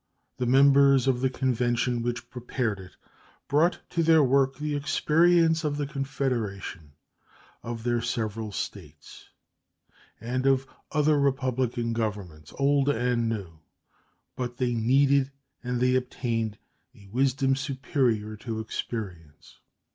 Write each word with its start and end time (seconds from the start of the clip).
The 0.37 0.47
members 0.47 1.05
of 1.07 1.21
the 1.21 1.29
Convention 1.29 2.01
which 2.01 2.31
prepared 2.31 2.79
it 2.79 2.93
brought 3.47 3.81
to 3.91 4.01
their 4.01 4.23
work 4.23 4.55
the 4.55 4.73
experience 4.75 5.63
of 5.63 5.77
the 5.77 5.85
Confederation, 5.85 6.93
of 7.61 7.83
their 7.83 8.01
several 8.01 8.51
States, 8.51 9.29
and 10.19 10.47
of 10.47 10.65
other 10.91 11.19
republican 11.19 11.93
governments, 11.93 12.51
old 12.57 12.89
and 12.89 13.29
new; 13.29 13.59
but 14.35 14.57
they 14.57 14.73
needed 14.73 15.29
and 15.63 15.79
they 15.79 15.93
obtained 15.93 16.57
a 16.95 17.07
wisdom 17.11 17.55
superior 17.55 18.35
to 18.37 18.59
experience. 18.59 19.59